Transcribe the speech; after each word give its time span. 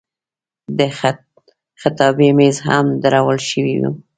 د 0.77 0.79
خطابې 1.81 2.29
میز 2.37 2.57
هم 2.67 2.85
درول 3.03 3.39
شوی 3.49 3.75
و. 3.79 3.83